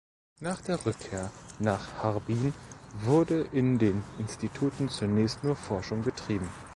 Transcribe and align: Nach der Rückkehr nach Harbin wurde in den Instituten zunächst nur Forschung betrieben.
Nach 0.39 0.59
der 0.61 0.83
Rückkehr 0.83 1.31
nach 1.59 1.93
Harbin 2.01 2.55
wurde 3.01 3.41
in 3.51 3.77
den 3.77 4.03
Instituten 4.17 4.89
zunächst 4.89 5.43
nur 5.43 5.55
Forschung 5.55 6.01
betrieben. 6.01 6.49